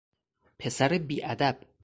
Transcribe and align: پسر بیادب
پسر 0.59 0.97
بیادب 0.99 1.57